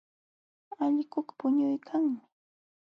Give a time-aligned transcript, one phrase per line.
[0.83, 2.21] Allquqa puñuykanmi.